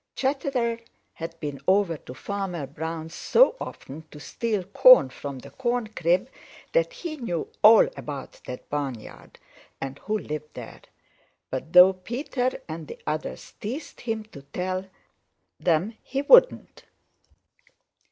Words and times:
Chatterer 0.15 0.79
had 1.13 1.39
been 1.39 1.61
over 1.67 1.95
to 1.95 2.15
Farmer 2.15 2.65
Brown's 2.65 3.13
so 3.13 3.55
often 3.61 4.01
to 4.09 4.19
steal 4.19 4.63
corn 4.63 5.11
from 5.11 5.37
the 5.37 5.51
corn 5.51 5.85
crib 5.89 6.27
that 6.71 6.91
he 6.91 7.17
knew 7.17 7.49
all 7.61 7.87
about 7.95 8.41
that 8.47 8.67
barnyard 8.67 9.37
and 9.79 9.99
who 9.99 10.17
lived 10.17 10.55
there. 10.55 10.81
But 11.51 11.73
though 11.73 11.93
Peter 11.93 12.49
and 12.67 12.87
the 12.87 12.97
others 13.05 13.53
teased 13.59 14.01
him 14.01 14.23
to 14.33 14.41
tell 14.41 14.85
them 15.59 15.93
he 16.01 16.23
wouldn't. 16.23 16.83